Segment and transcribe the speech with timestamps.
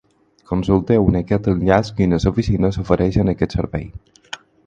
[0.51, 3.87] Consulteu en aquest enllaç quines oficines ofereixen aquest servei.